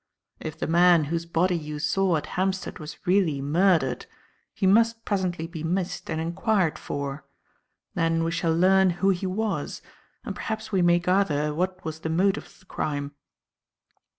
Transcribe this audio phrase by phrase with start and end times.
[0.39, 4.07] If the man whose body you saw at Hampstead was really murdered,
[4.51, 7.23] he must presently be missed and enquired for.
[7.93, 9.83] Then we shall learn who he was
[10.23, 13.11] and perhaps we may gather what was the motive of the crime.